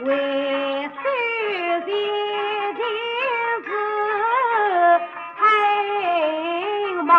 [0.00, 1.90] 为首前进
[3.64, 3.68] 是
[5.38, 5.42] 黑
[7.02, 7.14] 毛，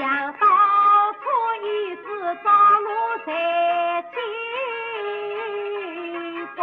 [0.00, 0.48] 想当
[1.12, 1.20] 初
[1.62, 2.02] 一次
[2.42, 2.48] 朝
[2.80, 2.88] 露
[3.26, 3.30] 在
[4.10, 4.16] 金
[6.56, 6.58] 峰，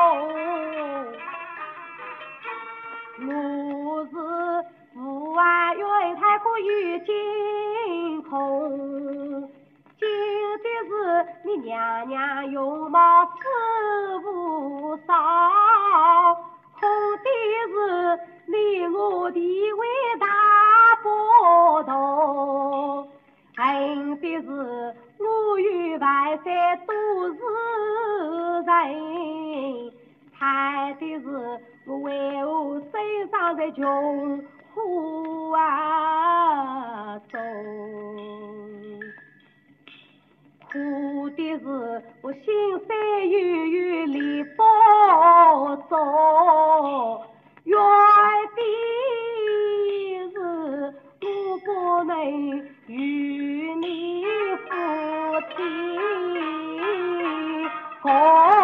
[3.27, 3.29] 我
[4.05, 4.11] 是
[4.95, 4.97] 父
[5.35, 5.41] 爱
[5.75, 5.81] 云
[6.15, 6.67] 太可有
[7.05, 8.33] 惊空。
[9.99, 10.01] 惊
[10.63, 10.91] 的是
[11.43, 13.31] 你娘娘容貌似
[14.25, 15.15] 无双，
[16.79, 16.89] 恐
[17.21, 17.27] 的
[17.71, 17.75] 是
[18.47, 19.87] 你我地位
[25.99, 26.93] 万山都
[27.33, 27.39] 是
[28.65, 28.71] 人，
[30.37, 31.25] 叹的是
[31.87, 32.09] 我为
[32.45, 32.93] 何生
[33.31, 33.81] 长在穷
[34.73, 37.39] 苦啊中。
[40.71, 41.63] 苦的是
[42.21, 42.43] 我心
[42.87, 44.57] 山悠悠离风
[45.89, 45.95] 中，
[47.63, 47.75] 怨
[48.55, 48.59] 的
[50.31, 50.35] 是
[51.21, 51.25] 我
[51.65, 51.67] 不
[52.03, 52.13] 能
[52.87, 53.26] 与
[55.67, 57.67] 你
[58.03, 58.56] 我。